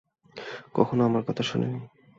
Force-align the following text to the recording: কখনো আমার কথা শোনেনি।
কখনো 0.73 1.01
আমার 1.05 1.21
কথা 1.23 1.43
শোনেনি। 1.43 1.79